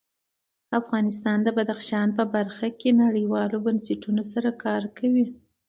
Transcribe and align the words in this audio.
افغانستان 0.79 1.37
د 1.43 1.47
بدخشان 1.57 2.07
په 2.17 2.23
برخه 2.35 2.67
کې 2.79 2.89
نړیوالو 3.03 3.57
بنسټونو 3.65 4.23
سره 4.33 4.49
کار 4.63 4.83
کوي. 4.97 5.25